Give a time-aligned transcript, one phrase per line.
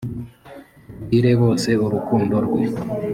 [0.87, 2.63] tubwire bose urukundo rwe